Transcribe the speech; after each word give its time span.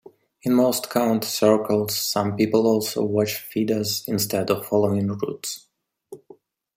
In 0.41 0.55
most 0.55 0.89
count 0.89 1.23
circles, 1.23 1.95
some 1.95 2.35
people 2.35 2.65
also 2.65 3.03
watch 3.03 3.35
feeders 3.37 4.03
instead 4.07 4.49
of 4.49 4.65
following 4.65 5.09
routes. 5.09 5.67